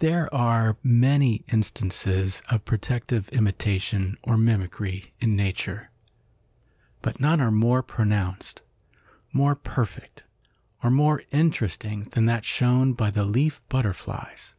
There 0.00 0.28
are 0.34 0.76
many 0.82 1.46
instances 1.50 2.42
of 2.50 2.66
protective 2.66 3.30
imitation 3.30 4.18
or 4.22 4.36
mimicry 4.36 5.14
in 5.18 5.34
nature, 5.34 5.88
but 7.00 7.20
none 7.20 7.40
are 7.40 7.50
more 7.50 7.82
pronounced, 7.82 8.60
more 9.32 9.54
perfect 9.54 10.24
or 10.82 10.90
more 10.90 11.22
interesting 11.30 12.02
than 12.10 12.26
that 12.26 12.44
shown 12.44 12.92
by 12.92 13.10
the 13.10 13.24
leaf 13.24 13.62
butterflies. 13.70 14.54